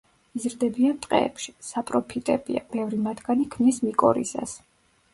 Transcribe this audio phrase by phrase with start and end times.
[0.37, 4.61] იზრდებიან ტყეებში, საპროფიტებია, ბევრი მათგანი ქმნის მიკორიზას.